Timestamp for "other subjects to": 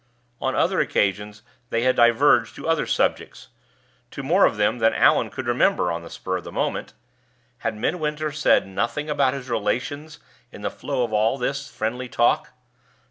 2.67-4.23